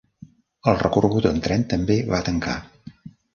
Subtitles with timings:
[0.71, 2.57] El recorregut en tren també va tancar.